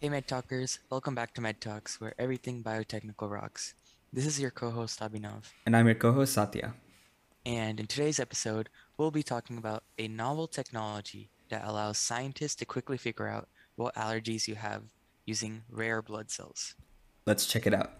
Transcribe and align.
Hey 0.00 0.08
Med 0.08 0.26
Talkers, 0.28 0.78
welcome 0.90 1.14
back 1.14 1.34
to 1.34 1.40
Med 1.40 1.60
Talks, 1.60 2.00
where 2.00 2.14
everything 2.18 2.62
biotechnical 2.62 3.30
rocks. 3.30 3.74
This 4.12 4.26
is 4.26 4.40
your 4.40 4.50
co-host 4.50 5.00
Abhinav, 5.00 5.52
And 5.66 5.76
I'm 5.76 5.86
your 5.86 5.94
co 5.96 6.12
host, 6.12 6.34
Satya. 6.34 6.74
and 7.44 7.80
in 7.80 7.86
today's 7.86 8.20
episode, 8.20 8.68
we'll 8.96 9.10
be 9.10 9.22
talking 9.22 9.58
about 9.58 9.82
a 9.98 10.06
novel 10.08 10.46
technology 10.46 11.30
that 11.50 11.64
allows 11.64 11.98
scientists 11.98 12.54
to 12.56 12.64
quickly 12.64 12.96
figure 12.98 13.26
out 13.26 13.48
what 13.76 13.94
allergies 13.94 14.46
you 14.48 14.54
have 14.54 14.82
using 15.24 15.62
rare 15.70 16.00
blood 16.02 16.30
cells. 16.30 16.74
Let's 17.26 17.46
check 17.46 17.66
it 17.66 17.74
out. 17.74 17.90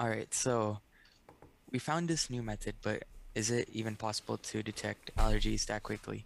Alright, 0.00 0.32
so 0.34 0.78
we 1.70 1.78
found 1.78 2.08
this 2.08 2.30
new 2.30 2.42
method, 2.42 2.76
but 2.82 3.04
is 3.34 3.50
it 3.50 3.68
even 3.72 3.96
possible 3.96 4.36
to 4.36 4.62
detect 4.62 5.14
allergies 5.16 5.66
that 5.66 5.82
quickly? 5.82 6.24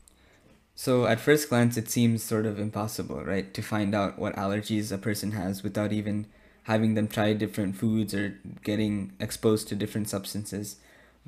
So, 0.76 1.06
at 1.06 1.20
first 1.20 1.48
glance, 1.48 1.76
it 1.76 1.88
seems 1.88 2.22
sort 2.22 2.46
of 2.46 2.58
impossible, 2.58 3.24
right? 3.24 3.52
To 3.54 3.62
find 3.62 3.94
out 3.94 4.18
what 4.18 4.34
allergies 4.34 4.90
a 4.90 4.98
person 4.98 5.32
has 5.32 5.62
without 5.62 5.92
even 5.92 6.26
having 6.64 6.94
them 6.94 7.06
try 7.06 7.32
different 7.32 7.76
foods 7.76 8.14
or 8.14 8.38
getting 8.64 9.12
exposed 9.20 9.68
to 9.68 9.76
different 9.76 10.08
substances. 10.08 10.76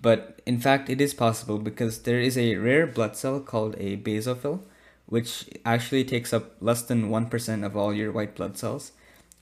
But 0.00 0.40
in 0.46 0.58
fact, 0.58 0.90
it 0.90 1.00
is 1.00 1.14
possible 1.14 1.58
because 1.58 2.02
there 2.02 2.20
is 2.20 2.36
a 2.36 2.56
rare 2.56 2.86
blood 2.86 3.16
cell 3.16 3.40
called 3.40 3.76
a 3.78 3.96
basophil, 3.98 4.62
which 5.06 5.48
actually 5.64 6.04
takes 6.04 6.32
up 6.32 6.56
less 6.60 6.82
than 6.82 7.08
1% 7.08 7.64
of 7.64 7.76
all 7.76 7.94
your 7.94 8.10
white 8.10 8.34
blood 8.34 8.58
cells. 8.58 8.92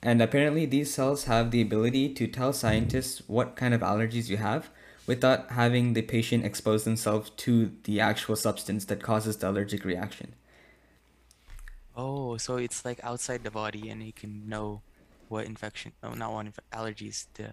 And 0.02 0.20
apparently, 0.20 0.66
these 0.66 0.92
cells 0.92 1.24
have 1.24 1.50
the 1.50 1.62
ability 1.62 2.12
to 2.14 2.26
tell 2.26 2.52
scientists 2.52 3.22
what 3.26 3.56
kind 3.56 3.72
of 3.72 3.80
allergies 3.80 4.28
you 4.28 4.36
have 4.36 4.68
without 5.06 5.50
having 5.50 5.92
the 5.92 6.02
patient 6.02 6.44
expose 6.44 6.84
themselves 6.84 7.30
to 7.30 7.72
the 7.84 8.00
actual 8.00 8.36
substance 8.36 8.84
that 8.86 9.02
causes 9.02 9.36
the 9.36 9.50
allergic 9.50 9.84
reaction. 9.84 10.34
Oh, 11.96 12.36
so 12.36 12.56
it's 12.56 12.84
like 12.84 12.98
outside 13.04 13.44
the 13.44 13.50
body 13.50 13.88
and 13.88 14.02
you 14.02 14.12
can 14.12 14.48
know 14.48 14.82
what 15.28 15.46
infection, 15.46 15.92
oh, 16.02 16.12
not 16.12 16.32
what 16.32 16.46
inf 16.46 16.58
allergies 16.72 17.26
the 17.34 17.50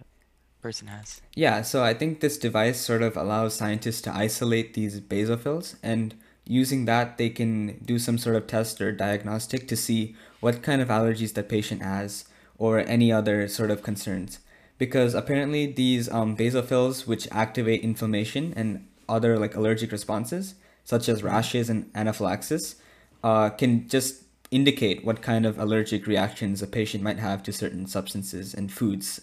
person 0.60 0.88
has. 0.88 1.20
Yeah, 1.34 1.62
so 1.62 1.82
I 1.82 1.94
think 1.94 2.20
this 2.20 2.38
device 2.38 2.80
sort 2.80 3.02
of 3.02 3.16
allows 3.16 3.54
scientists 3.54 4.00
to 4.02 4.14
isolate 4.14 4.74
these 4.74 5.00
basophils, 5.00 5.76
and 5.82 6.14
using 6.44 6.84
that, 6.86 7.18
they 7.18 7.30
can 7.30 7.78
do 7.84 7.98
some 7.98 8.18
sort 8.18 8.36
of 8.36 8.46
test 8.46 8.80
or 8.80 8.92
diagnostic 8.92 9.68
to 9.68 9.76
see 9.76 10.16
what 10.40 10.62
kind 10.62 10.80
of 10.80 10.88
allergies 10.88 11.34
the 11.34 11.42
patient 11.42 11.82
has 11.82 12.24
or 12.58 12.78
any 12.80 13.12
other 13.12 13.48
sort 13.48 13.70
of 13.70 13.82
concerns. 13.82 14.38
Because 14.82 15.14
apparently, 15.14 15.70
these 15.70 16.10
um, 16.10 16.36
basophils, 16.36 17.06
which 17.06 17.28
activate 17.30 17.82
inflammation 17.82 18.52
and 18.56 18.84
other 19.08 19.38
like 19.38 19.54
allergic 19.54 19.92
responses, 19.92 20.56
such 20.82 21.08
as 21.08 21.22
rashes 21.22 21.70
and 21.70 21.88
anaphylaxis, 21.94 22.74
uh, 23.22 23.50
can 23.50 23.86
just 23.86 24.24
indicate 24.50 25.04
what 25.04 25.22
kind 25.22 25.46
of 25.46 25.56
allergic 25.56 26.08
reactions 26.08 26.62
a 26.62 26.66
patient 26.66 27.00
might 27.00 27.20
have 27.20 27.44
to 27.44 27.52
certain 27.52 27.86
substances 27.86 28.54
and 28.54 28.72
foods 28.72 29.20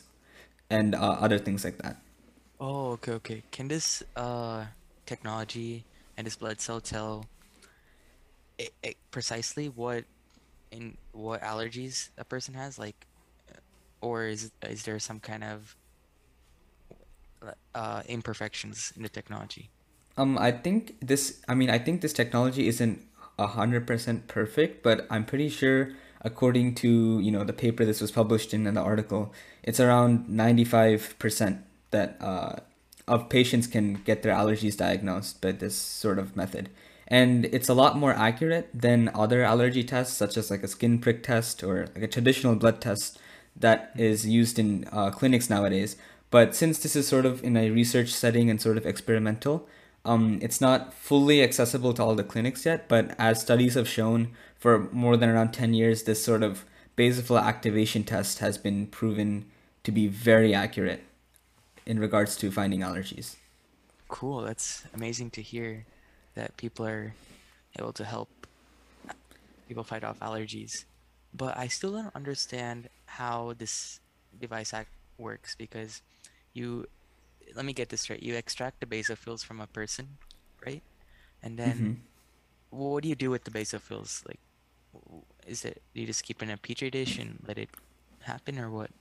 and 0.70 0.96
uh, 0.96 1.18
other 1.20 1.38
things 1.38 1.66
like 1.66 1.78
that. 1.80 1.98
Oh, 2.62 2.92
okay, 2.92 3.12
okay. 3.20 3.44
Can 3.52 3.68
this 3.68 4.02
uh 4.16 4.64
technology 5.06 5.84
and 6.16 6.26
this 6.26 6.38
blood 6.38 6.62
cell 6.62 6.80
tell 6.80 7.26
it, 8.58 8.72
i 8.86 8.96
precisely 9.12 9.68
what 9.68 10.06
in 10.72 10.96
what 11.12 11.42
allergies 11.42 12.12
a 12.18 12.24
person 12.24 12.54
has, 12.54 12.80
like, 12.80 12.96
or 14.02 14.25
is 14.25 14.52
is 14.67 14.83
there 14.83 15.00
some 15.00 15.19
kind 15.19 15.44
of 15.44 15.75
uh 17.75 18.02
imperfections 18.08 18.94
in 18.95 19.03
the 19.03 19.09
technology? 19.09 19.69
Um, 20.17 20.38
I 20.38 20.52
think 20.52 20.97
this, 21.00 21.41
I 21.47 21.56
mean, 21.56 21.69
I 21.69 21.80
think 21.80 22.02
this 22.02 22.11
technology 22.11 22.67
isn't 22.67 23.06
hundred 23.39 23.88
percent 23.88 24.28
perfect, 24.28 24.83
but 24.83 25.08
I'm 25.09 25.23
pretty 25.23 25.47
sure 25.47 25.94
according 26.22 26.75
to, 26.75 27.19
you 27.19 27.31
know, 27.31 27.44
the 27.44 27.53
paper 27.53 27.86
this 27.86 28.02
was 28.02 28.11
published 28.11 28.53
in 28.53 28.67
and 28.67 28.75
the 28.75 28.81
article, 28.81 29.34
it's 29.63 29.79
around 29.79 30.28
95% 30.28 31.62
that 31.91 32.18
uh, 32.19 32.57
of 33.07 33.29
patients 33.29 33.68
can 33.68 33.95
get 34.03 34.22
their 34.22 34.34
allergies 34.34 34.75
diagnosed 34.75 35.41
by 35.41 35.51
this 35.53 35.75
sort 35.75 36.19
of 36.19 36.35
method. 36.35 36.69
And 37.07 37.45
it's 37.45 37.69
a 37.69 37.74
lot 37.74 37.97
more 37.97 38.13
accurate 38.13 38.69
than 38.74 39.09
other 39.16 39.41
allergy 39.44 39.84
tests, 39.84 40.16
such 40.16 40.38
as 40.38 40.51
like 40.51 40.62
a 40.62 40.68
skin 40.68 41.00
prick 41.00 41.24
test 41.24 41.63
or 41.63 41.88
like 41.95 42.03
a 42.03 42.07
traditional 42.07 42.56
blood 42.56 42.81
test 42.81 43.18
that 43.56 43.92
is 43.96 44.26
used 44.26 44.60
in 44.60 44.88
uh, 44.92 45.12
clinics 45.12 45.50
nowadays. 45.50 45.96
But 46.32 46.56
since 46.56 46.80
this 46.80 46.96
is 46.96 47.08
sort 47.08 47.26
of 47.26 47.44
in 47.44 47.58
a 47.58 47.72
research 47.72 48.10
setting 48.10 48.50
and 48.50 48.62
sort 48.62 48.78
of 48.78 48.86
experimental, 48.86 49.68
um, 50.06 50.40
it's 50.42 50.62
not 50.62 50.94
fully 50.94 51.44
accessible 51.44 51.94
to 51.94 52.04
all 52.04 52.16
the 52.16 52.24
clinics 52.24 52.66
yet, 52.66 52.88
but 52.88 53.16
as 53.18 53.42
studies 53.42 53.74
have 53.74 53.88
shown 53.88 54.30
for 54.58 54.90
more 54.92 55.18
than 55.18 55.30
around 55.30 55.52
10 55.52 55.74
years, 55.74 56.04
this 56.04 56.24
sort 56.24 56.44
of 56.44 56.66
basophil 56.98 57.42
activation 57.42 58.04
test 58.04 58.40
has 58.40 58.58
been 58.58 58.88
proven 58.88 59.46
to 59.84 59.92
be 59.92 60.08
very 60.08 60.54
accurate 60.54 61.04
in 61.86 62.00
regards 62.00 62.36
to 62.38 62.52
finding 62.52 62.81
allergies. 62.81 63.36
Cool, 64.08 64.42
that's 64.42 64.84
amazing 64.94 65.30
to 65.31 65.42
hear 65.42 65.86
that 66.36 66.58
people 66.58 66.86
are 66.86 67.14
able 67.78 67.94
to 67.94 68.04
help 68.04 68.30
people 69.68 69.84
fight 69.84 70.04
off 70.04 70.20
allergies. 70.20 70.86
But 71.34 71.57
I 71.57 71.67
still 71.67 71.94
don't 71.94 72.16
understand 72.16 72.90
how 73.06 73.53
this 73.57 74.00
device 74.40 74.73
act 74.73 74.90
works 75.17 75.56
because 75.56 76.01
you, 76.53 76.88
let 77.56 77.66
me 77.66 77.73
get 77.73 77.90
this 77.90 78.01
straight. 78.01 78.23
You 78.23 78.35
extract 78.35 78.79
the 78.79 78.85
basophils 78.85 79.44
from 79.45 79.62
a 79.62 79.68
person, 79.68 80.18
right? 80.66 80.84
And 81.41 81.57
then 81.57 82.03
what 82.72 83.03
do 83.03 83.09
you 83.09 83.16
do 83.16 83.29
with 83.29 83.44
the 83.45 83.51
basophils? 83.51 84.28
Like, 84.28 84.39
is 85.47 85.66
it 85.66 85.81
you 85.94 86.06
just 86.06 86.23
keep 86.23 86.41
in 86.41 86.50
a 86.50 86.57
petri 86.57 86.89
dish 86.89 87.19
and 87.19 87.39
let 87.47 87.57
it 87.57 87.69
happen 88.22 88.59
or 88.59 88.69
what? 88.69 88.91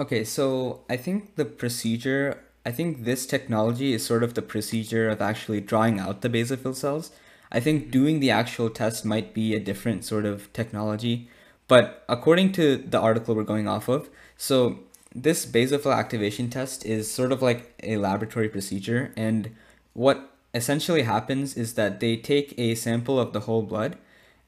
Okay, 0.00 0.24
so 0.24 0.84
I 0.88 0.96
think 0.96 1.36
the 1.36 1.44
procedure, 1.44 2.42
I 2.66 2.72
think 2.72 3.04
this 3.04 3.26
technology 3.26 3.92
is 3.92 4.04
sort 4.04 4.22
of 4.24 4.34
the 4.34 4.42
procedure 4.42 5.08
of 5.08 5.20
actually 5.22 5.60
drawing 5.60 6.00
out 6.00 6.20
the 6.22 6.28
basophil 6.28 6.74
cells. 6.74 7.12
I 7.52 7.60
think 7.60 7.90
Mhm. 7.90 7.90
doing 7.90 8.20
the 8.20 8.30
actual 8.30 8.70
test 8.70 9.04
might 9.04 9.32
be 9.34 9.54
a 9.54 9.60
different 9.60 10.04
sort 10.04 10.24
of 10.24 10.52
technology, 10.52 11.28
but 11.68 12.04
according 12.08 12.52
to 12.52 12.76
the 12.76 13.00
article 13.00 13.34
we're 13.34 13.44
going 13.44 13.68
off 13.68 13.88
of, 13.88 14.10
so 14.36 14.80
this 15.14 15.46
basophil 15.46 15.96
activation 15.96 16.50
test 16.50 16.84
is 16.84 17.10
sort 17.10 17.32
of 17.32 17.40
like 17.40 17.74
a 17.82 17.96
laboratory 17.96 18.48
procedure, 18.48 19.12
and 19.16 19.54
what 19.92 20.30
essentially 20.54 21.02
happens 21.02 21.56
is 21.56 21.74
that 21.74 22.00
they 22.00 22.16
take 22.16 22.54
a 22.58 22.74
sample 22.74 23.18
of 23.18 23.32
the 23.32 23.40
whole 23.40 23.62
blood 23.62 23.96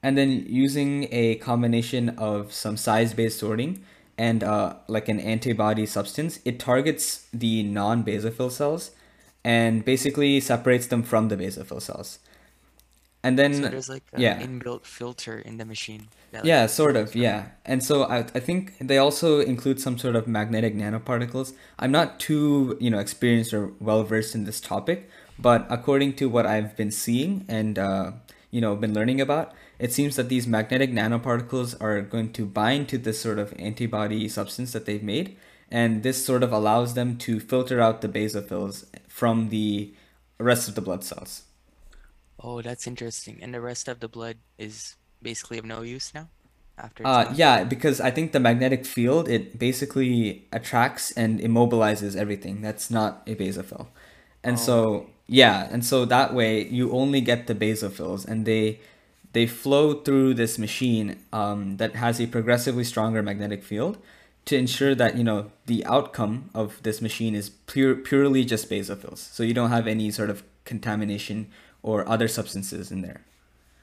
and 0.01 0.17
then 0.17 0.45
using 0.47 1.07
a 1.11 1.35
combination 1.35 2.09
of 2.09 2.53
some 2.53 2.77
size-based 2.77 3.39
sorting 3.39 3.83
and 4.17 4.43
uh, 4.43 4.75
like 4.87 5.09
an 5.09 5.19
antibody 5.19 5.85
substance, 5.85 6.39
it 6.45 6.59
targets 6.59 7.27
the 7.33 7.63
non-basophil 7.63 8.51
cells 8.51 8.91
and 9.43 9.85
basically 9.85 10.39
separates 10.39 10.87
them 10.87 11.03
from 11.03 11.27
the 11.27 11.37
basophil 11.37 11.81
cells. 11.81 12.19
And 13.35 13.51
So 13.51 13.67
then, 13.67 13.69
there's 13.69 13.89
like 13.89 14.03
a 14.13 14.21
yeah, 14.21 14.37
inbuilt 14.37 14.85
filter 14.85 15.39
in 15.39 15.57
the 15.57 15.65
machine 15.65 16.09
that 16.31 16.49
like 16.49 16.59
yeah, 16.59 16.65
sort 16.67 16.95
of, 16.95 17.15
out. 17.15 17.15
yeah. 17.15 17.49
And 17.65 17.83
so 17.83 18.03
I, 18.03 18.19
I 18.19 18.39
think 18.39 18.75
they 18.79 18.97
also 18.97 19.39
include 19.39 19.79
some 19.79 19.97
sort 19.97 20.15
of 20.15 20.27
magnetic 20.27 20.75
nanoparticles. 20.75 21.53
I'm 21.79 21.91
not 21.91 22.19
too, 22.19 22.77
you 22.79 22.89
know, 22.89 22.99
experienced 22.99 23.53
or 23.53 23.71
well 23.79 24.03
versed 24.03 24.35
in 24.35 24.45
this 24.45 24.61
topic, 24.61 25.09
but 25.39 25.65
according 25.69 26.13
to 26.15 26.29
what 26.29 26.45
I've 26.45 26.75
been 26.75 26.91
seeing 26.91 27.45
and, 27.47 27.77
uh, 27.79 28.11
you 28.51 28.61
know, 28.61 28.75
been 28.75 28.93
learning 28.93 29.21
about, 29.21 29.53
it 29.79 29.93
seems 29.93 30.15
that 30.15 30.29
these 30.29 30.47
magnetic 30.47 30.91
nanoparticles 30.91 31.75
are 31.81 32.01
going 32.01 32.33
to 32.33 32.45
bind 32.45 32.89
to 32.89 32.97
this 32.97 33.19
sort 33.21 33.39
of 33.39 33.53
antibody 33.59 34.27
substance 34.29 34.71
that 34.73 34.85
they've 34.85 35.03
made. 35.03 35.37
And 35.69 36.03
this 36.03 36.23
sort 36.25 36.43
of 36.43 36.51
allows 36.53 36.93
them 36.93 37.17
to 37.19 37.39
filter 37.39 37.81
out 37.81 38.01
the 38.01 38.09
basophils 38.09 38.85
from 39.07 39.49
the 39.49 39.93
rest 40.39 40.69
of 40.69 40.75
the 40.75 40.81
blood 40.81 41.03
cells. 41.03 41.43
Oh, 42.47 42.61
that's 42.61 42.87
interesting. 42.87 43.39
And 43.41 43.53
the 43.53 43.59
rest 43.59 43.89
of 43.89 43.99
the 43.99 44.07
blood 44.07 44.37
is 44.57 44.95
basically 45.21 45.57
of 45.57 45.65
no 45.65 45.81
use 45.81 46.13
now 46.15 46.29
after 46.77 47.03
Uh, 47.03 47.25
yeah, 47.35 47.65
because 47.65 47.99
I 47.99 48.09
think 48.09 48.31
the 48.31 48.39
magnetic 48.39 48.85
field 48.85 49.27
it 49.27 49.59
basically 49.59 50.47
attracts 50.53 51.11
and 51.11 51.41
immobilizes 51.41 52.15
everything. 52.15 52.61
That's 52.61 52.89
not 52.89 53.21
a 53.27 53.35
basophil, 53.35 53.87
and 54.43 54.55
Oh, 54.55 54.61
so 54.69 55.09
yeah, 55.27 55.67
and 55.71 55.83
so 55.83 56.05
that 56.05 56.33
way 56.33 56.63
you 56.67 56.91
only 56.93 57.19
get 57.19 57.47
the 57.47 57.55
basophils, 57.55 58.25
and 58.25 58.45
they 58.45 58.79
they 59.33 59.45
flow 59.45 59.93
through 59.93 60.35
this 60.35 60.57
machine 60.57 61.17
um, 61.33 61.77
that 61.77 61.95
has 61.95 62.21
a 62.21 62.27
progressively 62.27 62.83
stronger 62.85 63.21
magnetic 63.21 63.63
field 63.63 63.97
to 64.45 64.55
ensure 64.55 64.95
that 64.95 65.17
you 65.17 65.23
know 65.23 65.51
the 65.65 65.85
outcome 65.85 66.49
of 66.53 66.81
this 66.83 67.01
machine 67.01 67.35
is 67.35 67.49
pure 67.49 67.95
purely 67.95 68.45
just 68.45 68.69
basophils, 68.69 69.17
so 69.35 69.43
you 69.43 69.53
don't 69.53 69.71
have 69.71 69.87
any 69.87 70.11
sort 70.11 70.29
of 70.29 70.43
contamination 70.63 71.47
or 71.87 72.07
other 72.07 72.27
substances 72.27 72.91
in 72.91 73.01
there. 73.01 73.21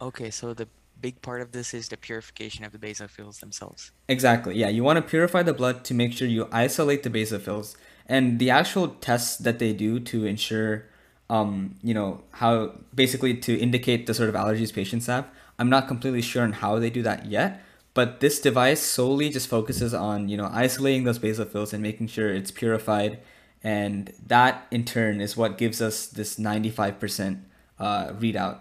Okay, 0.01 0.31
so 0.31 0.53
the 0.53 0.69
big 1.01 1.21
part 1.23 1.41
of 1.41 1.53
this 1.53 1.73
is 1.73 1.89
the 1.89 1.97
purification 1.97 2.65
of 2.65 2.73
the 2.73 2.79
basophils 2.79 3.41
themselves. 3.41 3.93
Exactly. 4.09 4.55
Yeah, 4.57 4.69
you 4.69 4.85
want 4.85 4.99
to 4.99 5.03
purify 5.03 5.43
the 5.43 5.55
blood 5.55 5.85
to 5.87 5.95
make 5.95 6.13
sure 6.13 6.29
you 6.29 6.49
isolate 6.53 7.03
the 7.03 7.11
basophils, 7.11 7.77
and 8.07 8.39
the 8.39 8.51
actual 8.51 8.89
tests 8.89 9.37
that 9.39 9.59
they 9.59 9.73
do 9.73 9.99
to 10.01 10.27
ensure 10.27 10.85
um, 11.31 11.77
you 11.83 11.95
know, 11.95 12.23
how 12.33 12.73
basically 12.95 13.35
to 13.35 13.59
indicate 13.59 14.07
the 14.07 14.15
sort 14.15 14.29
of 14.29 14.35
allergies 14.35 14.73
patients 14.73 15.07
have. 15.07 15.27
I'm 15.59 15.71
not 15.71 15.89
completely 15.89 16.21
sure 16.21 16.43
on 16.43 16.53
how 16.53 16.79
they 16.79 16.91
do 16.91 17.03
that 17.03 17.27
yet, 17.27 17.63
but 17.95 18.21
this 18.21 18.41
device 18.41 18.83
solely 18.83 19.31
just 19.31 19.49
focuses 19.49 19.95
on, 19.95 20.29
you 20.29 20.37
know, 20.37 20.51
isolating 20.53 21.05
those 21.05 21.19
basophils 21.19 21.73
and 21.73 21.83
making 21.83 22.09
sure 22.09 22.33
it's 22.33 22.51
purified. 22.51 23.21
And 23.63 24.13
that 24.27 24.67
in 24.71 24.85
turn 24.85 25.21
is 25.21 25.37
what 25.37 25.57
gives 25.57 25.81
us 25.81 26.07
this 26.07 26.37
95% 26.39 27.41
uh, 27.85 28.13
readout. 28.15 28.61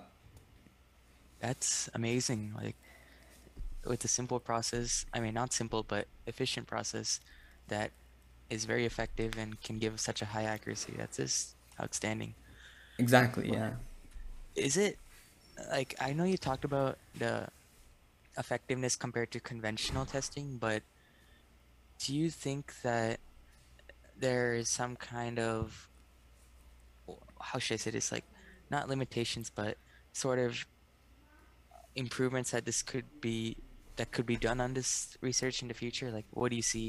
That's 1.39 1.89
amazing. 1.93 2.53
Like 2.55 2.75
with 3.85 4.03
a 4.03 4.07
simple 4.07 4.39
process, 4.39 5.05
I 5.13 5.19
mean, 5.19 5.33
not 5.33 5.53
simple, 5.53 5.83
but 5.83 6.07
efficient 6.27 6.67
process 6.67 7.19
that 7.69 7.91
is 8.49 8.65
very 8.65 8.85
effective 8.85 9.37
and 9.37 9.61
can 9.61 9.79
give 9.79 9.99
such 9.99 10.21
a 10.21 10.25
high 10.25 10.43
accuracy. 10.43 10.93
That's 10.97 11.17
just 11.17 11.55
outstanding. 11.81 12.35
Exactly, 12.99 13.51
yeah. 13.51 13.71
Is 14.55 14.77
it 14.77 14.97
like 15.71 15.95
I 15.99 16.13
know 16.13 16.25
you 16.25 16.37
talked 16.37 16.65
about 16.65 16.97
the 17.17 17.47
effectiveness 18.37 18.95
compared 18.95 19.31
to 19.31 19.39
conventional 19.39 20.05
testing, 20.05 20.57
but 20.57 20.83
do 21.99 22.13
you 22.13 22.29
think 22.29 22.73
that 22.83 23.19
there 24.19 24.53
is 24.53 24.69
some 24.69 24.95
kind 24.95 25.39
of 25.39 25.89
how 27.39 27.59
should 27.59 27.75
I 27.75 27.77
say 27.77 27.91
this 27.91 28.11
like 28.11 28.25
not 28.77 28.89
limitations 28.93 29.47
but 29.49 29.77
sort 30.11 30.39
of 30.39 30.65
improvements 31.95 32.51
that 32.51 32.65
this 32.65 32.81
could 32.81 33.07
be 33.21 33.37
that 33.95 34.11
could 34.11 34.25
be 34.25 34.37
done 34.47 34.59
on 34.59 34.73
this 34.73 35.17
research 35.21 35.61
in 35.61 35.67
the 35.67 35.77
future? 35.83 36.09
Like 36.11 36.25
what 36.31 36.49
do 36.49 36.55
you 36.55 36.67
see 36.73 36.87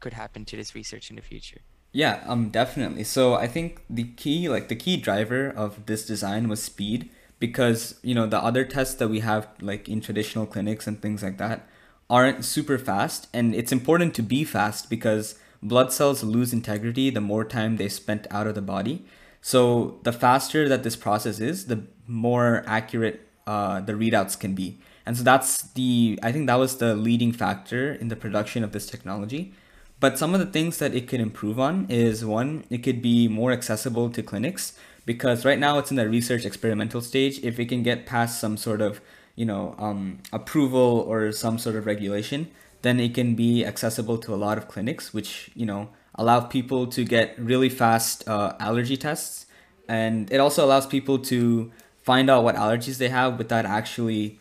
could 0.00 0.14
happen 0.22 0.44
to 0.50 0.56
this 0.56 0.74
research 0.74 1.10
in 1.10 1.16
the 1.16 1.26
future? 1.32 1.60
Yeah 1.92 2.22
um 2.26 2.50
definitely. 2.60 3.04
So 3.04 3.22
i 3.34 3.48
think 3.54 3.84
the 3.90 4.06
key 4.22 4.48
like 4.48 4.68
the 4.68 4.80
key 4.84 4.96
driver 5.08 5.42
of 5.64 5.86
this 5.90 6.06
design 6.06 6.48
was 6.48 6.62
speed 6.62 7.10
because 7.38 7.80
you 8.02 8.14
know 8.14 8.26
the 8.34 8.42
other 8.50 8.64
tests 8.64 8.94
that 9.00 9.08
we 9.08 9.20
have 9.20 9.48
like 9.60 9.88
in 9.88 10.00
traditional 10.00 10.46
clinics 10.46 10.86
and 10.86 11.02
things 11.02 11.22
like 11.22 11.38
that 11.38 11.68
aren't 12.08 12.44
super 12.44 12.78
fast. 12.78 13.28
And 13.32 13.54
it's 13.54 13.72
important 13.72 14.14
to 14.14 14.22
be 14.22 14.44
fast 14.44 14.90
because 14.90 15.36
blood 15.62 15.92
cells 15.92 16.22
lose 16.22 16.52
integrity 16.52 17.10
the 17.10 17.20
more 17.20 17.44
time 17.44 17.76
they 17.76 17.88
spent 17.88 18.26
out 18.30 18.46
of 18.46 18.54
the 18.54 18.62
body 18.62 19.04
so 19.46 19.98
the 20.04 20.12
faster 20.12 20.70
that 20.70 20.84
this 20.84 20.96
process 20.96 21.38
is 21.38 21.66
the 21.66 21.82
more 22.06 22.64
accurate 22.66 23.28
uh, 23.46 23.78
the 23.82 23.92
readouts 23.92 24.40
can 24.40 24.54
be. 24.54 24.78
And 25.04 25.18
so 25.18 25.22
that's 25.22 25.60
the 25.72 26.18
i 26.22 26.32
think 26.32 26.46
that 26.46 26.54
was 26.54 26.78
the 26.78 26.94
leading 26.94 27.30
factor 27.30 27.92
in 27.92 28.08
the 28.08 28.16
production 28.16 28.64
of 28.64 28.72
this 28.72 28.86
technology. 28.86 29.52
But 30.00 30.18
some 30.18 30.32
of 30.32 30.40
the 30.40 30.46
things 30.46 30.78
that 30.78 30.94
it 30.94 31.06
could 31.08 31.20
improve 31.20 31.60
on 31.60 31.86
is 31.90 32.24
one 32.24 32.64
it 32.70 32.78
could 32.78 33.02
be 33.02 33.28
more 33.28 33.52
accessible 33.52 34.08
to 34.16 34.22
clinics 34.22 34.78
because 35.04 35.44
right 35.44 35.58
now 35.58 35.76
it's 35.78 35.90
in 35.90 35.98
the 35.98 36.08
research 36.08 36.46
experimental 36.46 37.02
stage. 37.02 37.38
If 37.44 37.60
it 37.60 37.66
can 37.66 37.82
get 37.82 38.06
past 38.06 38.40
some 38.40 38.56
sort 38.56 38.80
of 38.80 39.02
you 39.36 39.44
know 39.44 39.74
um, 39.76 40.20
approval 40.32 41.04
or 41.06 41.32
some 41.32 41.58
sort 41.58 41.76
of 41.76 41.84
regulation 41.84 42.50
then 42.80 42.98
it 42.98 43.12
can 43.12 43.34
be 43.34 43.62
accessible 43.62 44.16
to 44.24 44.32
a 44.34 44.40
lot 44.46 44.56
of 44.56 44.68
clinics 44.68 45.12
which 45.12 45.50
you 45.54 45.66
know 45.66 45.90
allow 46.16 46.40
people 46.40 46.86
to 46.86 47.04
get 47.04 47.38
really 47.38 47.68
fast 47.68 48.26
uh, 48.28 48.54
allergy 48.60 48.96
tests 48.96 49.46
and 49.88 50.30
it 50.32 50.38
also 50.38 50.64
allows 50.64 50.86
people 50.86 51.18
to 51.18 51.70
find 52.02 52.30
out 52.30 52.44
what 52.44 52.56
allergies 52.56 52.98
they 52.98 53.08
have 53.08 53.38
without 53.38 53.64
actually 53.64 54.38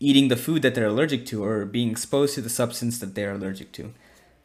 eating 0.00 0.28
the 0.28 0.36
food 0.36 0.62
that 0.62 0.74
they're 0.74 0.86
allergic 0.86 1.24
to 1.26 1.42
or 1.44 1.64
being 1.64 1.90
exposed 1.90 2.34
to 2.34 2.40
the 2.40 2.50
substance 2.50 2.98
that 2.98 3.14
they're 3.14 3.32
allergic 3.32 3.72
to 3.72 3.92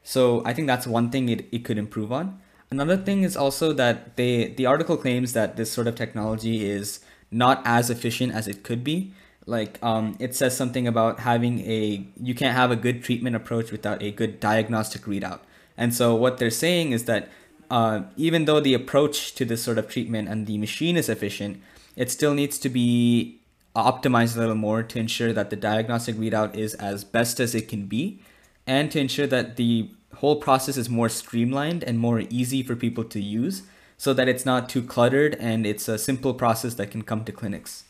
so 0.03 0.41
i 0.45 0.53
think 0.53 0.67
that's 0.67 0.87
one 0.87 1.09
thing 1.09 1.29
it, 1.29 1.47
it 1.51 1.63
could 1.63 1.77
improve 1.77 2.11
on 2.11 2.39
Another 2.71 2.95
thing 2.95 3.23
is 3.23 3.35
also 3.35 3.73
that 3.73 4.15
they 4.15 4.47
the 4.47 4.65
article 4.65 4.95
claims 4.95 5.33
that 5.33 5.57
this 5.57 5.69
sort 5.69 5.87
of 5.87 5.95
technology 5.95 6.69
is 6.69 7.01
not 7.29 7.61
as 7.65 7.89
efficient 7.89 8.33
as 8.33 8.47
it 8.47 8.63
could 8.63 8.81
be. 8.81 9.13
Like 9.45 9.77
um, 9.83 10.15
it 10.19 10.35
says 10.35 10.55
something 10.55 10.87
about 10.87 11.19
having 11.19 11.59
a 11.69 12.07
you 12.15 12.33
can't 12.33 12.55
have 12.55 12.71
a 12.71 12.77
good 12.77 13.03
treatment 13.03 13.35
approach 13.35 13.71
without 13.71 14.01
a 14.01 14.11
good 14.11 14.39
diagnostic 14.39 15.01
readout. 15.01 15.39
And 15.81 15.95
so 15.95 16.13
what 16.13 16.37
they're 16.37 16.51
saying 16.51 16.91
is 16.91 17.05
that 17.05 17.27
uh, 17.71 18.03
even 18.15 18.45
though 18.45 18.59
the 18.59 18.75
approach 18.75 19.33
to 19.33 19.43
this 19.43 19.63
sort 19.63 19.79
of 19.79 19.87
treatment 19.87 20.29
and 20.29 20.45
the 20.45 20.59
machine 20.59 20.95
is 20.95 21.09
efficient, 21.09 21.59
it 21.95 22.11
still 22.11 22.35
needs 22.35 22.59
to 22.59 22.69
be 22.69 23.39
optimized 23.75 24.35
a 24.35 24.39
little 24.39 24.53
more 24.53 24.83
to 24.83 24.99
ensure 24.99 25.33
that 25.33 25.49
the 25.49 25.55
diagnostic 25.55 26.15
readout 26.17 26.55
is 26.55 26.75
as 26.75 27.03
best 27.03 27.39
as 27.39 27.55
it 27.55 27.67
can 27.67 27.87
be 27.87 28.21
and 28.67 28.91
to 28.91 28.99
ensure 28.99 29.25
that 29.25 29.55
the 29.55 29.89
whole 30.17 30.35
process 30.35 30.77
is 30.77 30.87
more 30.87 31.09
streamlined 31.09 31.83
and 31.83 31.97
more 31.97 32.19
easy 32.29 32.61
for 32.61 32.75
people 32.75 33.03
to 33.03 33.19
use 33.19 33.63
so 33.97 34.13
that 34.13 34.29
it's 34.29 34.45
not 34.45 34.69
too 34.69 34.83
cluttered 34.83 35.33
and 35.39 35.65
it's 35.65 35.87
a 35.87 35.97
simple 35.97 36.35
process 36.35 36.75
that 36.75 36.91
can 36.91 37.01
come 37.01 37.25
to 37.25 37.31
clinics. 37.31 37.85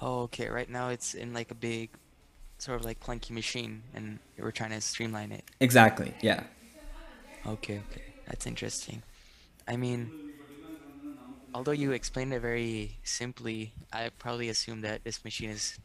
Oh, 0.00 0.20
okay. 0.22 0.48
Right 0.48 0.70
now 0.70 0.88
it's 0.88 1.12
in 1.12 1.34
like 1.34 1.50
a 1.50 1.54
big 1.54 1.90
sort 2.56 2.80
of 2.80 2.86
like 2.86 3.00
clunky 3.00 3.32
machine 3.32 3.82
and 3.94 4.18
we're 4.38 4.50
trying 4.50 4.70
to 4.70 4.80
streamline 4.80 5.30
it. 5.30 5.44
Exactly. 5.60 6.14
Yeah. 6.22 6.44
Okay, 7.46 7.80
okay. 7.90 8.14
That's 8.26 8.46
interesting. 8.46 9.02
I 9.66 9.76
mean, 9.76 10.12
although 11.54 11.72
you 11.72 11.92
explained 11.92 12.32
it 12.32 12.40
very 12.40 12.98
simply, 13.02 13.72
I 13.92 14.10
probably 14.18 14.48
assume 14.48 14.80
that 14.82 15.04
this 15.04 15.24
machine 15.24 15.50
is 15.50 15.78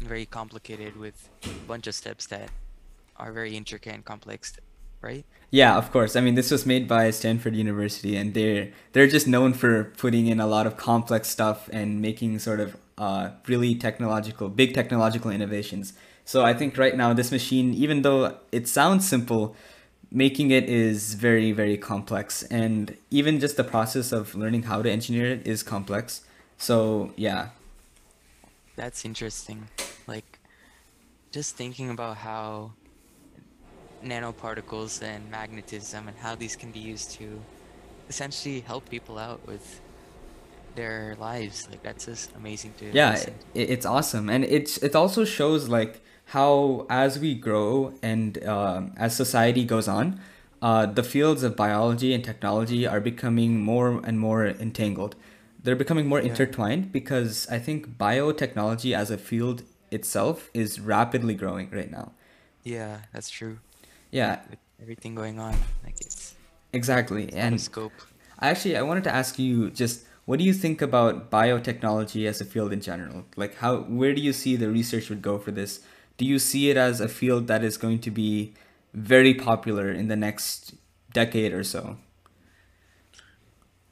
very 0.00 0.26
complicated 0.26 0.96
with 0.96 1.28
a 1.44 1.66
bunch 1.66 1.86
of 1.86 1.94
steps 1.94 2.26
that 2.26 2.50
are 3.16 3.32
very 3.32 3.56
intricate 3.56 3.94
and 3.94 4.04
complex 4.04 4.54
right? 5.02 5.24
Yeah, 5.50 5.76
of 5.76 5.90
course. 5.92 6.16
I 6.16 6.20
mean, 6.20 6.36
this 6.36 6.50
was 6.50 6.64
made 6.64 6.88
by 6.88 7.10
Stanford 7.10 7.54
University, 7.56 8.16
and 8.16 8.32
they're 8.32 8.70
they're 8.92 9.08
just 9.08 9.26
known 9.26 9.52
for 9.52 9.92
putting 9.98 10.26
in 10.26 10.40
a 10.40 10.46
lot 10.46 10.66
of 10.66 10.76
complex 10.76 11.28
stuff 11.28 11.68
and 11.72 12.00
making 12.00 12.38
sort 12.38 12.60
of 12.60 12.76
uh, 12.96 13.30
really 13.46 13.74
technological, 13.74 14.48
big 14.48 14.74
technological 14.74 15.30
innovations. 15.30 15.92
So 16.24 16.44
I 16.44 16.54
think 16.54 16.78
right 16.78 16.96
now 16.96 17.12
this 17.12 17.32
machine, 17.32 17.74
even 17.74 18.02
though 18.02 18.38
it 18.52 18.68
sounds 18.68 19.08
simple, 19.08 19.56
making 20.12 20.50
it 20.50 20.64
is 20.68 21.14
very 21.14 21.52
very 21.52 21.76
complex, 21.76 22.42
and 22.44 22.96
even 23.10 23.40
just 23.40 23.56
the 23.56 23.64
process 23.64 24.12
of 24.12 24.34
learning 24.34 24.64
how 24.64 24.82
to 24.82 24.90
engineer 24.90 25.26
it 25.26 25.46
is 25.46 25.62
complex. 25.62 26.22
So 26.58 27.12
yeah. 27.16 27.48
That's 28.76 29.04
interesting. 29.04 29.68
Like, 30.06 30.38
just 31.30 31.56
thinking 31.56 31.90
about 31.90 32.16
how 32.16 32.72
nanoparticles 34.04 35.02
and 35.02 35.30
magnetism 35.30 36.08
and 36.08 36.16
how 36.18 36.34
these 36.34 36.56
can 36.56 36.70
be 36.70 36.80
used 36.80 37.12
to 37.12 37.40
essentially 38.08 38.60
help 38.60 38.88
people 38.88 39.18
out 39.18 39.46
with 39.46 39.80
their 40.74 41.16
lives 41.20 41.68
like 41.70 41.82
that's 41.82 42.06
just 42.06 42.34
amazing 42.34 42.72
to 42.78 42.86
yeah 42.92 43.14
it, 43.14 43.34
it's 43.54 43.86
awesome 43.86 44.28
and 44.28 44.42
it's 44.44 44.78
it 44.78 44.96
also 44.96 45.24
shows 45.24 45.68
like 45.68 46.00
how 46.32 46.86
as 46.88 47.18
we 47.18 47.34
grow 47.34 47.92
and 48.02 48.42
um, 48.46 48.92
as 48.96 49.14
society 49.14 49.64
goes 49.64 49.86
on 49.86 50.18
uh, 50.62 50.86
the 50.86 51.02
fields 51.02 51.42
of 51.42 51.56
biology 51.56 52.14
and 52.14 52.24
technology 52.24 52.86
are 52.86 53.00
becoming 53.00 53.60
more 53.60 54.00
and 54.04 54.18
more 54.18 54.46
entangled. 54.46 55.16
They're 55.62 55.76
becoming 55.76 56.06
more 56.06 56.20
yeah. 56.20 56.30
intertwined 56.30 56.90
because 56.92 57.46
i 57.50 57.58
think 57.58 57.98
biotechnology 57.98 58.96
as 58.96 59.10
a 59.10 59.18
field 59.18 59.62
itself 59.90 60.50
is 60.54 60.80
rapidly 60.80 61.34
growing 61.34 61.68
right 61.70 61.90
now. 61.90 62.12
Yeah 62.62 63.00
that's 63.12 63.28
true. 63.28 63.58
Yeah. 64.10 64.40
With 64.48 64.58
everything 64.80 65.14
going 65.14 65.38
on 65.38 65.54
like 65.84 66.00
it's 66.00 66.34
exactly 66.72 67.24
it's 67.24 67.34
and 67.34 67.60
scope. 67.60 67.92
I 68.38 68.48
actually 68.50 68.76
i 68.76 68.82
wanted 68.82 69.04
to 69.04 69.14
ask 69.14 69.38
you 69.38 69.70
just 69.70 70.04
what 70.24 70.38
do 70.38 70.44
you 70.44 70.54
think 70.54 70.80
about 70.80 71.30
biotechnology 71.30 72.26
as 72.26 72.40
a 72.40 72.44
field 72.44 72.72
in 72.72 72.80
general? 72.80 73.24
Like 73.36 73.56
how 73.56 73.72
where 74.00 74.14
do 74.14 74.22
you 74.22 74.32
see 74.32 74.56
the 74.56 74.70
research 74.70 75.10
would 75.10 75.20
go 75.20 75.38
for 75.38 75.50
this 75.50 75.80
do 76.16 76.24
you 76.24 76.38
see 76.38 76.70
it 76.70 76.76
as 76.76 77.00
a 77.00 77.08
field 77.08 77.46
that 77.46 77.64
is 77.64 77.76
going 77.76 77.98
to 78.00 78.10
be 78.10 78.52
very 78.94 79.34
popular 79.34 79.90
in 79.90 80.08
the 80.08 80.16
next 80.16 80.74
decade 81.12 81.52
or 81.52 81.64
so? 81.64 81.96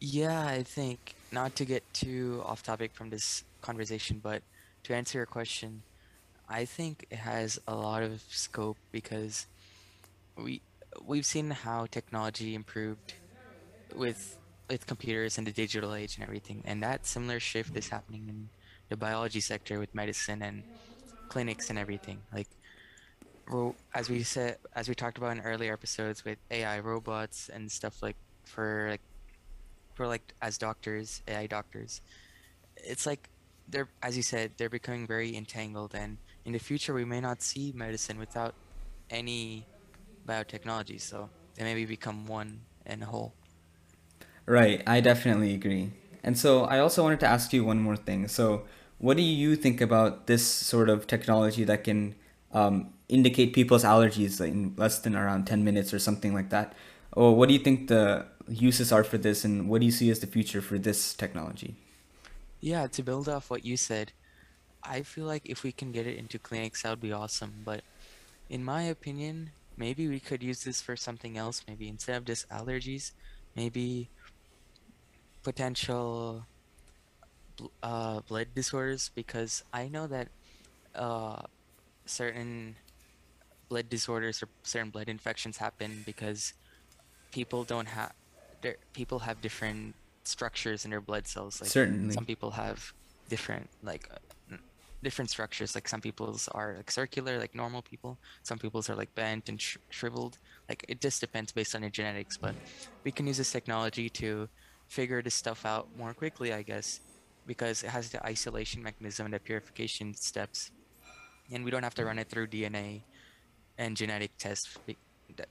Yeah 0.01 0.47
i 0.47 0.63
think 0.63 1.15
not 1.31 1.55
to 1.57 1.65
get 1.65 1.83
too 1.93 2.43
off 2.45 2.63
topic 2.63 2.93
from 2.95 3.11
this 3.11 3.45
conversation 3.61 4.21
but 4.23 4.43
to 4.85 4.95
answer 4.95 5.19
your 5.19 5.27
question 5.27 5.83
i 6.49 6.65
think 6.65 7.07
it 7.11 7.19
has 7.19 7.59
a 7.69 7.75
lot 7.75 8.03
of 8.03 8.23
scope 8.29 8.79
because 8.93 9.47
we 10.37 10.63
we've 11.05 11.27
seen 11.27 11.51
how 11.51 11.87
technology 11.87 12.55
improved 12.55 13.15
with 13.95 14.39
with 14.69 14.87
computers 14.87 15.37
and 15.37 15.47
the 15.47 15.53
digital 15.53 15.95
age 15.95 16.17
and 16.17 16.25
everything 16.25 16.63
and 16.65 16.83
that 16.83 17.07
similar 17.07 17.41
shift 17.41 17.77
is 17.77 17.89
happening 17.89 18.27
in 18.29 18.49
the 18.89 18.97
biology 18.97 19.41
sector 19.41 19.79
with 19.79 19.95
medicine 19.95 20.43
and 20.43 20.63
clinics 21.31 21.71
and 21.71 21.79
everything 21.79 22.19
like 22.33 22.49
as 23.95 24.09
we 24.09 24.23
said 24.23 24.59
as 24.77 24.89
we 24.89 24.95
talked 24.95 25.19
about 25.19 25.33
in 25.37 25.41
earlier 25.41 25.73
episodes 25.73 26.25
with 26.25 26.39
ai 26.51 26.79
robots 26.79 27.51
and 27.53 27.71
stuff 27.71 28.03
like 28.03 28.17
for 28.45 28.89
like 28.91 29.05
for 29.95 30.07
like 30.07 30.23
as 30.43 30.59
doctors 30.59 31.23
ai 31.27 31.47
doctors 31.47 32.01
it's 32.77 33.07
like 33.07 33.29
they're 33.69 33.89
as 34.03 34.17
you 34.17 34.23
said 34.23 34.53
they're 34.57 34.69
becoming 34.69 35.07
very 35.07 35.35
entangled 35.37 35.95
and 35.95 36.19
in 36.45 36.53
the 36.53 36.59
future 36.59 36.95
we 36.95 37.05
may 37.05 37.21
not 37.21 37.43
see 37.43 37.73
medicine 37.75 38.19
without 38.19 38.55
any 39.11 39.67
biotechnology, 40.27 41.01
so 41.01 41.29
they 41.55 41.65
maybe 41.65 41.85
become 41.85 42.27
one 42.27 42.61
and 42.87 43.05
whole. 43.05 43.35
Right, 44.47 44.83
I 44.87 45.01
definitely 45.01 45.55
agree. 45.55 45.93
And 46.23 46.39
so 46.39 46.65
I 46.65 46.79
also 46.79 47.03
wanted 47.03 47.21
to 47.21 47.27
ask 47.27 47.53
you 47.53 47.65
one 47.65 47.81
more 47.81 47.97
thing. 47.97 48.29
So, 48.29 48.65
what 49.01 49.17
do 49.17 49.23
you 49.23 49.57
think 49.57 49.81
about 49.81 50.27
this 50.27 50.47
sort 50.47 50.91
of 50.91 51.07
technology 51.07 51.65
that 51.65 51.85
can 51.85 52.15
um, 52.53 52.93
indicate 53.09 53.55
people's 53.55 53.83
allergies 53.83 54.41
in 54.41 54.75
less 54.77 54.99
than 54.99 55.17
around 55.17 55.47
10 55.47 55.65
minutes 55.65 55.93
or 55.95 55.99
something 55.99 56.35
like 56.35 56.51
that? 56.51 56.75
Or 57.13 57.35
what 57.35 57.49
do 57.49 57.55
you 57.55 57.61
think 57.61 57.89
the 57.89 58.27
uses 58.47 58.93
are 58.93 59.03
for 59.03 59.19
this, 59.19 59.45
and 59.45 59.69
what 59.69 59.81
do 59.81 59.87
you 59.87 59.93
see 59.93 60.11
as 60.11 60.21
the 60.21 60.27
future 60.27 60.61
for 60.61 60.79
this 60.79 61.15
technology? 61.15 61.77
Yeah, 62.61 62.87
to 62.89 63.03
build 63.03 63.29
off 63.29 63.51
what 63.51 63.65
you 63.65 63.77
said, 63.77 64.13
I 64.83 65.03
feel 65.03 65.25
like 65.25 65.43
if 65.49 65.63
we 65.63 65.73
can 65.73 65.93
get 65.93 66.07
it 66.07 66.19
into 66.19 66.39
clinics, 66.39 66.83
that 66.83 66.91
would 66.91 67.01
be 67.01 67.13
awesome. 67.13 67.63
But 67.65 67.83
in 68.49 68.63
my 68.63 68.83
opinion, 68.83 69.51
maybe 69.77 70.09
we 70.09 70.21
could 70.21 70.43
use 70.43 70.63
this 70.65 70.81
for 70.83 70.95
something 70.95 71.39
else. 71.39 71.65
Maybe 71.67 71.89
instead 71.89 72.17
of 72.17 72.25
just 72.27 72.49
allergies, 72.51 73.13
maybe 73.57 74.11
potential 75.43 76.45
uh, 77.83 78.21
blood 78.21 78.49
disorders. 78.55 79.11
Because 79.15 79.63
I 79.73 79.89
know 79.89 80.07
that 80.07 80.29
uh, 80.95 81.43
certain 82.07 82.77
blood 83.69 83.89
disorders 83.89 84.43
or 84.43 84.49
certain 84.63 84.91
blood 84.91 85.09
infections 85.09 85.59
happen 85.59 86.03
because 86.05 86.55
people 87.33 87.65
don't 87.65 87.87
have 87.87 88.13
people 88.93 89.21
have 89.21 89.41
different 89.41 89.95
structures 90.25 90.85
in 90.85 90.91
their 90.91 91.01
blood 91.01 91.27
cells. 91.27 91.61
Like 91.61 91.71
Certainly. 91.71 92.15
some 92.15 92.25
people 92.25 92.51
have 92.53 92.93
different 93.29 93.71
like 93.83 94.09
uh, 94.13 94.57
different 95.03 95.31
structures. 95.31 95.75
Like 95.75 95.89
some 95.89 96.01
people's 96.01 96.49
are 96.49 96.75
like 96.77 96.91
circular, 96.91 97.39
like 97.39 97.55
normal 97.55 97.83
people. 97.83 98.19
Some 98.43 98.59
people's 98.59 98.91
are 98.91 98.97
like 98.97 99.15
bent 99.15 99.49
and 99.49 99.61
sh- 99.61 99.79
shriveled. 99.89 100.39
Like 100.69 100.85
it 100.89 101.01
just 101.01 101.21
depends 101.21 101.53
based 101.53 101.75
on 101.75 101.83
your 101.83 101.91
genetics. 101.91 102.37
But 102.37 102.55
we 103.05 103.13
can 103.13 103.27
use 103.27 103.39
this 103.39 103.53
technology 103.53 104.11
to 104.11 104.49
figure 104.89 105.23
this 105.23 105.35
stuff 105.35 105.65
out 105.65 105.89
more 105.97 106.13
quickly, 106.15 106.53
I 106.53 106.63
guess, 106.63 107.01
because 107.47 107.83
it 107.83 107.91
has 107.91 108.11
the 108.11 108.25
isolation 108.27 108.83
mechanism 108.83 109.27
and 109.27 109.35
the 109.35 109.41
purification 109.41 110.15
steps, 110.15 110.71
and 111.53 111.65
we 111.65 111.71
don't 111.71 111.83
have 111.83 111.95
to 111.95 112.05
run 112.05 112.19
it 112.19 112.29
through 112.31 112.49
DNA 112.49 113.05
and 113.79 113.97
genetic 113.97 114.33
tests, 114.39 114.79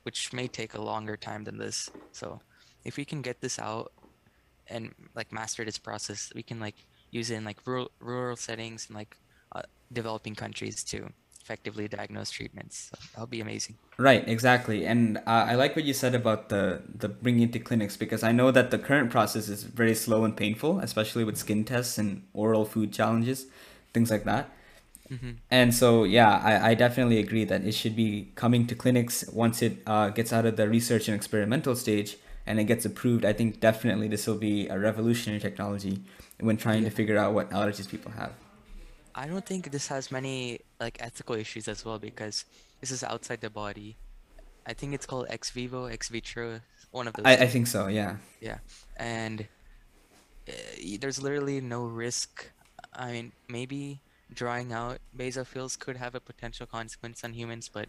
which 0.04 0.32
may 0.32 0.48
take 0.48 0.74
a 0.74 0.80
longer 0.80 1.16
time 1.16 1.44
than 1.44 1.58
this. 1.58 1.90
So 2.12 2.40
if 2.84 2.96
we 2.96 3.04
can 3.04 3.22
get 3.22 3.40
this 3.40 3.58
out 3.58 3.92
and 4.68 4.92
like 5.14 5.32
master 5.32 5.64
this 5.64 5.78
process, 5.78 6.30
we 6.34 6.42
can 6.42 6.60
like 6.60 6.76
use 7.10 7.30
it 7.30 7.36
in 7.36 7.44
like 7.44 7.58
rural 7.66 7.90
rural 8.00 8.36
settings 8.36 8.86
and 8.88 8.96
like 8.96 9.16
uh, 9.54 9.62
developing 9.92 10.34
countries 10.34 10.84
to 10.84 11.08
effectively 11.50 11.88
diagnose 11.88 12.30
treatments. 12.30 12.90
So 12.90 12.98
that'll 13.12 13.26
be 13.26 13.40
amazing. 13.40 13.76
Right, 13.98 14.26
exactly. 14.26 14.86
And 14.86 15.18
uh, 15.18 15.50
I 15.50 15.54
like 15.56 15.74
what 15.76 15.84
you 15.84 15.92
said 15.92 16.14
about 16.14 16.48
the 16.48 16.82
the 17.02 17.08
bringing 17.08 17.42
it 17.48 17.52
to 17.54 17.58
clinics 17.58 17.96
because 17.96 18.22
I 18.22 18.32
know 18.32 18.50
that 18.50 18.70
the 18.70 18.78
current 18.78 19.10
process 19.10 19.48
is 19.48 19.64
very 19.64 19.94
slow 19.94 20.24
and 20.24 20.36
painful, 20.36 20.78
especially 20.78 21.24
with 21.24 21.36
skin 21.36 21.64
tests 21.64 21.98
and 21.98 22.22
oral 22.32 22.64
food 22.64 22.92
challenges, 22.92 23.46
things 23.92 24.10
like 24.10 24.24
that. 24.24 24.48
hmm 25.08 25.32
And 25.50 25.74
so, 25.74 26.04
yeah, 26.04 26.38
I, 26.50 26.70
I 26.70 26.74
definitely 26.74 27.18
agree 27.18 27.44
that 27.44 27.64
it 27.64 27.74
should 27.74 27.96
be 27.96 28.30
coming 28.36 28.66
to 28.68 28.74
clinics 28.74 29.24
once 29.32 29.62
it 29.62 29.82
uh, 29.86 30.10
gets 30.10 30.32
out 30.32 30.46
of 30.46 30.56
the 30.56 30.68
research 30.68 31.08
and 31.08 31.16
experimental 31.16 31.74
stage 31.74 32.16
and 32.46 32.60
it 32.60 32.64
gets 32.64 32.84
approved. 32.84 33.24
I 33.24 33.32
think 33.32 33.60
definitely 33.60 34.08
this 34.08 34.26
will 34.28 34.38
be 34.38 34.68
a 34.68 34.78
revolutionary 34.78 35.40
technology 35.40 36.02
when 36.38 36.56
trying 36.56 36.84
to 36.84 36.90
figure 36.90 37.18
out 37.18 37.34
what 37.34 37.50
allergies 37.50 37.88
people 37.88 38.12
have. 38.12 38.32
I 39.14 39.26
don't 39.26 39.44
think 39.44 39.70
this 39.70 39.88
has 39.88 40.10
many 40.10 40.60
like 40.78 40.98
ethical 41.00 41.34
issues 41.34 41.68
as 41.68 41.84
well 41.84 41.98
because 41.98 42.44
this 42.80 42.90
is 42.90 43.02
outside 43.02 43.40
the 43.40 43.50
body. 43.50 43.96
I 44.66 44.72
think 44.72 44.94
it's 44.94 45.06
called 45.06 45.26
ex 45.28 45.50
vivo, 45.50 45.86
ex 45.86 46.08
vitro, 46.08 46.60
one 46.90 47.08
of 47.08 47.14
those 47.14 47.26
I, 47.26 47.32
I 47.32 47.46
think 47.46 47.66
so, 47.66 47.86
yeah. 47.86 48.16
Yeah, 48.40 48.58
and 48.96 49.46
uh, 50.48 50.52
there's 51.00 51.22
literally 51.22 51.60
no 51.60 51.84
risk. 51.84 52.50
I 52.94 53.12
mean, 53.12 53.32
maybe 53.48 54.00
drying 54.32 54.72
out 54.72 54.98
basophils 55.16 55.78
could 55.78 55.96
have 55.96 56.14
a 56.14 56.20
potential 56.20 56.66
consequence 56.66 57.24
on 57.24 57.32
humans, 57.32 57.68
but 57.72 57.88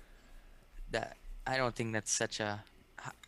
that 0.92 1.18
I 1.46 1.58
don't 1.58 1.76
think 1.76 1.94
that's 1.94 2.12
such 2.12 2.40
a. 2.40 2.64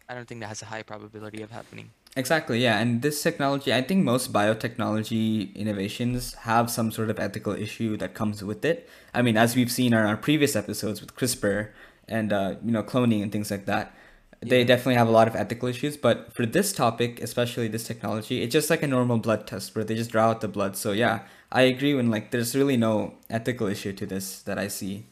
I 0.08 0.14
don't 0.14 0.28
think 0.28 0.42
that 0.42 0.48
has 0.48 0.62
a 0.62 0.66
high 0.66 0.84
probability 0.84 1.42
of 1.42 1.52
happening. 1.52 1.92
Exactly, 2.16 2.60
yeah. 2.62 2.80
And 2.80 3.02
this 3.02 3.24
technology, 3.24 3.74
I 3.74 3.82
think 3.82 4.04
most 4.04 4.32
biotechnology 4.32 5.56
innovations 5.56 6.36
have 6.46 6.70
some 6.70 6.92
sort 6.92 7.10
of 7.10 7.20
ethical 7.20 7.54
issue 7.54 7.98
that 7.98 8.14
comes 8.14 8.44
with 8.44 8.64
it. 8.64 8.88
I 9.14 9.24
mean, 9.24 9.36
as 9.36 9.56
we've 9.56 9.72
seen 9.72 9.94
in 9.94 10.00
our 10.00 10.18
previous 10.18 10.56
episodes 10.56 11.02
with 11.02 11.16
CRISPR 11.16 11.70
and 12.08 12.32
uh, 12.32 12.56
you 12.64 12.72
know 12.72 12.84
cloning 12.84 13.24
and 13.24 13.32
things 13.32 13.50
like 13.50 13.66
that, 13.66 13.96
they 14.42 14.64
definitely 14.64 14.96
have 14.96 15.08
a 15.08 15.12
lot 15.12 15.28
of 15.28 15.36
ethical 15.36 15.68
issues. 15.68 15.98
But 15.98 16.32
for 16.34 16.46
this 16.46 16.72
topic, 16.72 17.20
especially 17.20 17.68
this 17.68 17.88
technology, 17.88 18.44
it's 18.44 18.54
just 18.54 18.70
like 18.70 18.84
a 18.84 18.88
normal 18.88 19.18
blood 19.18 19.48
test 19.48 19.76
where 19.76 19.84
they 19.84 19.96
just 19.96 20.12
draw 20.12 20.30
out 20.30 20.42
the 20.42 20.48
blood. 20.48 20.78
So 20.78 20.92
yeah, 20.92 21.22
I 21.52 21.64
agree 21.64 21.96
when 21.96 22.12
like 22.12 22.30
there's 22.30 22.56
really 22.56 22.78
no 22.78 23.16
ethical 23.30 23.66
issue 23.66 23.94
to 23.94 24.06
this 24.06 24.44
that 24.44 24.60
I 24.60 24.68
see. 24.68 25.08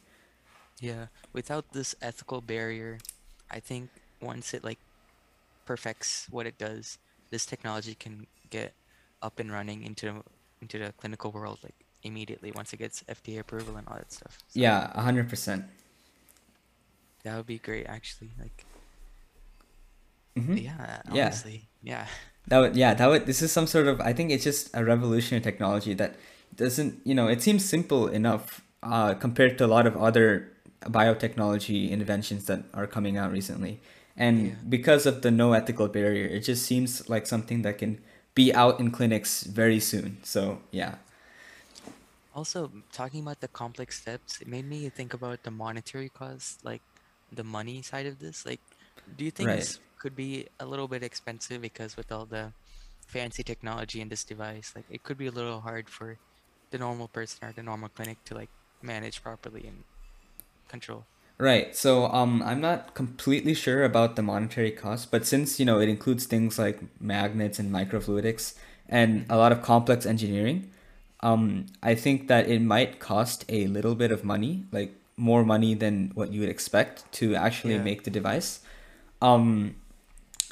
Yeah, 0.79 1.07
without 1.33 1.73
this 1.73 1.95
ethical 1.99 2.41
barrier, 2.41 2.99
I 3.49 3.59
think 3.59 3.89
once 4.21 4.53
it 4.53 4.63
like 4.63 4.79
perfects 5.65 6.27
what 6.29 6.45
it 6.45 6.57
does, 6.57 6.97
this 7.31 7.45
technology 7.45 7.95
can 7.95 8.27
get 8.49 8.73
up 9.21 9.39
and 9.39 9.51
running 9.51 9.83
into 9.83 10.23
into 10.61 10.77
the 10.79 10.91
clinical 10.93 11.31
world 11.31 11.59
like 11.63 11.75
immediately 12.03 12.51
once 12.51 12.73
it 12.73 12.77
gets 12.77 13.03
FDA 13.03 13.39
approval 13.39 13.77
and 13.77 13.87
all 13.87 13.95
that 13.95 14.11
stuff. 14.11 14.37
So 14.47 14.59
Yeah, 14.59 14.91
a 14.93 15.01
hundred 15.01 15.29
percent. 15.29 15.65
that 17.23 17.37
would 17.37 17.45
be 17.47 17.59
great 17.59 17.85
actually. 17.87 18.31
Like 18.39 18.65
Mhm. 20.37 20.63
yeah, 20.63 21.01
Yeah. 21.11 21.25
honestly. 21.25 21.69
Yeah. 21.83 22.07
That 22.47 22.59
would, 22.59 22.75
yeah, 22.75 22.93
that 22.93 23.07
would, 23.07 23.25
this 23.25 23.41
is 23.41 23.51
some 23.51 23.67
sort 23.67 23.87
of, 23.87 24.01
I 24.01 24.13
think 24.13 24.31
it's 24.31 24.43
just 24.43 24.69
a 24.73 24.83
revolutionary 24.83 25.41
technology 25.43 25.93
that 25.93 26.15
doesn't, 26.55 26.99
you 27.05 27.13
know, 27.13 27.27
it 27.27 27.41
seems 27.41 27.63
simple 27.63 28.07
enough 28.07 28.61
uh, 28.83 29.13
compared 29.13 29.57
to 29.59 29.65
a 29.65 29.67
lot 29.67 29.85
of 29.85 29.95
other 29.95 30.51
biotechnology 30.83 31.89
inventions 31.91 32.45
that 32.45 32.63
are 32.73 32.87
coming 32.87 33.15
out 33.17 33.31
recently. 33.31 33.79
And 34.21 34.37
Yeah. 34.45 34.55
because 34.69 35.05
of 35.05 35.21
the 35.23 35.31
no 35.31 35.53
ethical 35.53 35.87
barrier, 35.89 36.27
it 36.27 36.41
just 36.41 36.63
seems 36.65 37.09
like 37.09 37.25
something 37.25 37.63
that 37.63 37.79
can 37.79 38.01
be 38.35 38.53
out 38.53 38.79
in 38.79 38.91
clinics 38.91 39.43
very 39.43 39.79
soon. 39.79 40.23
So, 40.23 40.61
yeah. 40.71 40.97
Also, 42.33 42.83
talking 42.93 43.21
about 43.23 43.39
the 43.41 43.47
complex 43.49 43.99
steps, 44.01 44.39
it 44.41 44.47
made 44.47 44.65
me 44.65 44.89
think 44.89 45.13
about 45.13 45.43
the 45.43 45.51
monetary 45.51 46.09
cost, 46.09 46.63
like 46.63 46.83
the 47.31 47.43
money 47.43 47.81
side 47.81 48.05
of 48.05 48.19
this. 48.19 48.45
Like, 48.45 48.61
do 49.15 49.25
you 49.25 49.31
think 49.31 49.53
Right. 49.53 49.55
this 49.55 49.79
could 49.99 50.15
be 50.15 50.47
a 50.59 50.65
little 50.65 50.87
bit 50.87 51.03
expensive 51.03 51.61
because 51.61 51.97
with 51.97 52.11
all 52.11 52.25
the 52.25 52.53
fancy 53.07 53.43
technology 53.43 53.99
in 54.01 54.09
this 54.09 54.23
device, 54.25 54.71
like 54.75 54.85
it 54.89 55.03
could 55.03 55.17
be 55.17 55.27
a 55.27 55.31
little 55.31 55.61
hard 55.61 55.89
for 55.89 56.19
the 56.71 56.77
normal 56.79 57.09
person 57.09 57.47
or 57.47 57.53
the 57.53 57.63
normal 57.63 57.89
clinic 57.89 58.19
to 58.25 58.35
like 58.35 58.51
manage 58.81 59.21
properly 59.21 59.67
and 59.67 59.83
control. 60.69 61.07
Right. 61.41 61.75
So 61.75 62.05
um, 62.05 62.43
I'm 62.45 62.61
not 62.61 62.93
completely 62.93 63.55
sure 63.55 63.83
about 63.83 64.15
the 64.15 64.21
monetary 64.21 64.69
cost, 64.69 65.09
but 65.09 65.25
since 65.25 65.59
you 65.59 65.65
know 65.65 65.79
it 65.79 65.89
includes 65.89 66.27
things 66.27 66.59
like 66.59 66.79
magnets 67.01 67.57
and 67.57 67.73
microfluidics 67.73 68.53
and 68.87 69.25
a 69.27 69.37
lot 69.37 69.51
of 69.51 69.63
complex 69.63 70.05
engineering, 70.05 70.69
um, 71.21 71.65
I 71.81 71.95
think 71.95 72.27
that 72.27 72.47
it 72.47 72.61
might 72.61 72.99
cost 72.99 73.43
a 73.49 73.65
little 73.65 73.95
bit 73.95 74.11
of 74.11 74.23
money, 74.23 74.65
like 74.71 74.93
more 75.17 75.43
money 75.43 75.73
than 75.73 76.11
what 76.13 76.31
you 76.31 76.41
would 76.41 76.49
expect 76.49 77.11
to 77.13 77.33
actually 77.33 77.73
Yeah. 77.73 77.89
make 77.89 78.03
the 78.03 78.11
device. 78.11 78.59
Um, 79.19 79.73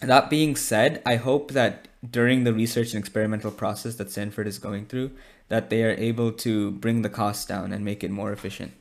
that 0.02 0.28
being 0.28 0.56
said, 0.56 1.04
I 1.06 1.18
hope 1.18 1.52
that 1.52 1.88
during 2.02 2.46
the 2.46 2.54
research 2.54 2.96
and 2.96 3.00
experimental 3.00 3.52
process 3.52 3.94
that 3.98 4.10
Stanford 4.10 4.48
is 4.48 4.58
going 4.58 4.88
through, 4.88 5.12
that 5.50 5.70
they 5.70 5.84
are 5.84 5.94
able 6.00 6.32
to 6.32 6.72
bring 6.72 7.04
the 7.04 7.10
cost 7.10 7.48
down 7.48 7.72
and 7.74 7.86
make 7.86 8.04
it 8.04 8.10
more 8.10 8.32
efficient. 8.32 8.72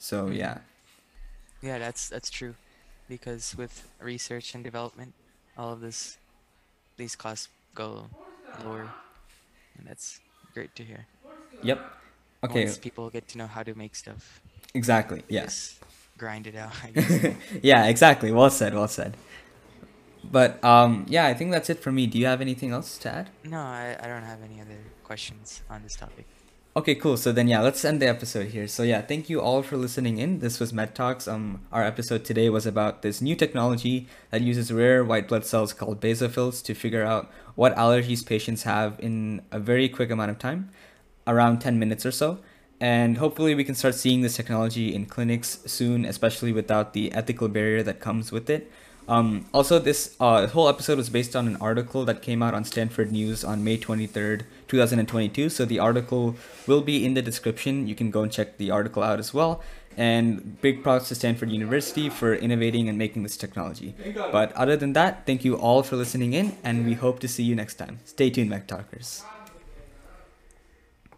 So 0.00 0.26
yeah. 0.26 0.58
Yeah, 1.62 1.78
that's 1.78 2.08
that's 2.08 2.28
true, 2.30 2.54
because 3.08 3.54
with 3.56 3.88
research 4.00 4.54
and 4.54 4.64
development, 4.64 5.14
all 5.56 5.72
of 5.72 5.80
this 5.80 6.18
these 6.96 7.14
costs 7.16 7.48
go 7.74 8.06
lower, 8.64 8.88
and 9.78 9.86
that's 9.86 10.20
great 10.54 10.74
to 10.76 10.82
hear. 10.82 11.06
Yep. 11.62 11.78
Okay. 12.44 12.64
Once 12.64 12.78
people 12.78 13.08
get 13.10 13.28
to 13.28 13.38
know 13.38 13.46
how 13.46 13.62
to 13.62 13.74
make 13.74 13.94
stuff, 13.94 14.40
Exactly. 14.74 15.22
Yes. 15.28 15.78
Yeah. 15.80 15.86
grind 16.18 16.46
it 16.46 16.56
out, 16.56 16.72
I 16.82 16.90
guess. 16.94 17.34
yeah. 17.62 17.86
Exactly. 17.86 18.32
Well 18.32 18.50
said. 18.50 18.74
Well 18.74 18.88
said. 18.88 19.16
But 20.24 20.62
um, 20.64 21.06
yeah, 21.08 21.26
I 21.26 21.34
think 21.34 21.50
that's 21.52 21.70
it 21.70 21.78
for 21.80 21.92
me. 21.92 22.06
Do 22.06 22.18
you 22.18 22.26
have 22.26 22.40
anything 22.40 22.72
else 22.72 22.98
to 22.98 23.10
add? 23.12 23.30
No, 23.44 23.58
I, 23.58 23.96
I 24.00 24.06
don't 24.06 24.22
have 24.22 24.42
any 24.42 24.60
other 24.60 24.78
questions 25.04 25.62
on 25.70 25.82
this 25.82 25.94
topic. 25.96 26.26
Okay, 26.74 26.94
cool. 26.94 27.18
So 27.18 27.32
then, 27.32 27.48
yeah, 27.48 27.60
let's 27.60 27.84
end 27.84 28.00
the 28.00 28.08
episode 28.08 28.46
here. 28.46 28.66
So 28.66 28.82
yeah, 28.82 29.02
thank 29.02 29.28
you 29.28 29.42
all 29.42 29.62
for 29.62 29.76
listening 29.76 30.16
in. 30.16 30.38
This 30.38 30.58
was 30.58 30.72
Med 30.72 30.94
Talks. 30.94 31.28
Um, 31.28 31.60
our 31.70 31.84
episode 31.84 32.24
today 32.24 32.48
was 32.48 32.64
about 32.64 33.02
this 33.02 33.20
new 33.20 33.36
technology 33.36 34.08
that 34.30 34.40
uses 34.40 34.72
rare 34.72 35.04
white 35.04 35.28
blood 35.28 35.44
cells 35.44 35.74
called 35.74 36.00
basophils 36.00 36.64
to 36.64 36.72
figure 36.72 37.04
out 37.04 37.30
what 37.56 37.76
allergies 37.76 38.24
patients 38.24 38.62
have 38.62 38.98
in 39.00 39.42
a 39.50 39.60
very 39.60 39.86
quick 39.86 40.10
amount 40.10 40.30
of 40.30 40.38
time, 40.38 40.70
around 41.26 41.58
10 41.58 41.78
minutes 41.78 42.06
or 42.06 42.10
so. 42.10 42.38
And 42.80 43.18
hopefully, 43.18 43.54
we 43.54 43.64
can 43.64 43.74
start 43.74 43.94
seeing 43.94 44.22
this 44.22 44.34
technology 44.34 44.94
in 44.94 45.04
clinics 45.04 45.58
soon, 45.66 46.06
especially 46.06 46.54
without 46.54 46.94
the 46.94 47.12
ethical 47.12 47.48
barrier 47.48 47.82
that 47.82 48.00
comes 48.00 48.32
with 48.32 48.48
it. 48.48 48.72
Um, 49.08 49.46
also, 49.52 49.78
this 49.78 50.16
uh, 50.20 50.46
whole 50.46 50.68
episode 50.68 50.96
was 50.96 51.10
based 51.10 51.34
on 51.34 51.46
an 51.46 51.56
article 51.56 52.04
that 52.04 52.22
came 52.22 52.42
out 52.42 52.54
on 52.54 52.64
Stanford 52.64 53.12
News 53.12 53.44
on 53.44 53.64
May 53.64 53.76
23rd, 53.76 54.42
2022. 54.68 55.48
So 55.48 55.64
the 55.64 55.78
article 55.78 56.36
will 56.66 56.82
be 56.82 57.04
in 57.04 57.14
the 57.14 57.22
description. 57.22 57.86
You 57.88 57.94
can 57.94 58.10
go 58.10 58.22
and 58.22 58.30
check 58.32 58.58
the 58.58 58.70
article 58.70 59.02
out 59.02 59.18
as 59.18 59.34
well. 59.34 59.62
And 59.96 60.60
big 60.62 60.82
props 60.82 61.08
to 61.08 61.14
Stanford 61.14 61.50
University 61.50 62.08
for 62.08 62.34
innovating 62.34 62.88
and 62.88 62.96
making 62.96 63.24
this 63.24 63.36
technology. 63.36 63.94
But 64.14 64.52
other 64.52 64.76
than 64.76 64.94
that, 64.94 65.26
thank 65.26 65.44
you 65.44 65.56
all 65.56 65.82
for 65.82 65.96
listening 65.96 66.32
in, 66.32 66.56
and 66.64 66.86
we 66.86 66.94
hope 66.94 67.18
to 67.20 67.28
see 67.28 67.42
you 67.42 67.54
next 67.54 67.74
time. 67.74 67.98
Stay 68.06 68.30
tuned, 68.30 68.48
Med 68.48 68.66
Talkers. 68.66 69.22